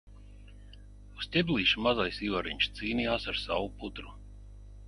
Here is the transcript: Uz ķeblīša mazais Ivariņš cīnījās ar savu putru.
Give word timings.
Uz 1.19 1.27
ķeblīša 1.35 1.83
mazais 1.87 2.21
Ivariņš 2.31 2.71
cīnījās 2.81 3.31
ar 3.35 3.41
savu 3.47 3.73
putru. 3.83 4.19